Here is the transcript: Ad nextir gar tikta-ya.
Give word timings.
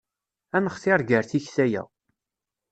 Ad 0.55 0.61
nextir 0.63 1.01
gar 1.09 1.25
tikta-ya. 1.29 1.83